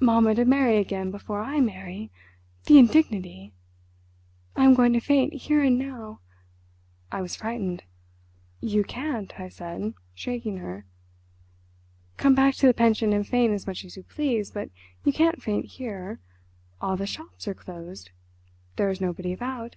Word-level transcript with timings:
Mamma 0.00 0.34
to 0.34 0.46
marry 0.46 0.78
again 0.78 1.10
before 1.10 1.42
I 1.42 1.60
marry—the 1.60 2.78
indignity. 2.78 3.52
I 4.56 4.64
am 4.64 4.72
going 4.72 4.94
to 4.94 5.00
faint 5.00 5.34
here 5.34 5.62
and 5.62 5.78
now." 5.78 6.20
I 7.12 7.20
was 7.20 7.36
frightened. 7.36 7.82
"You 8.62 8.84
can't," 8.84 9.38
I 9.38 9.50
said, 9.50 9.92
shaking 10.14 10.56
her. 10.56 10.86
"Come 12.16 12.34
back 12.34 12.54
to 12.54 12.66
the 12.66 12.72
pension 12.72 13.12
and 13.12 13.28
faint 13.28 13.52
as 13.52 13.66
much 13.66 13.84
as 13.84 13.98
you 13.98 14.02
please. 14.04 14.50
But 14.50 14.70
you 15.04 15.12
can't 15.12 15.42
faint 15.42 15.66
here. 15.66 16.20
All 16.80 16.96
the 16.96 17.06
shops 17.06 17.46
are 17.46 17.52
closed. 17.52 18.08
There 18.76 18.88
is 18.88 19.02
nobody 19.02 19.34
about. 19.34 19.76